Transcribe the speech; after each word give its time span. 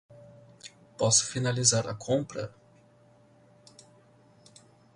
Posso 0.97 1.23
finalizar 1.27 1.85
a 1.87 1.93
compra? 1.95 2.51